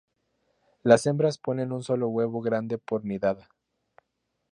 Las 0.81 1.05
hembras 1.05 1.37
ponen 1.37 1.71
un 1.71 1.83
solo 1.83 2.07
huevo 2.07 2.41
grande 2.41 2.79
por 2.79 3.05
nidada. 3.05 3.47